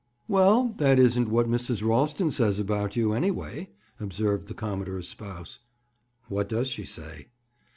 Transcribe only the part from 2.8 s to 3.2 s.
you,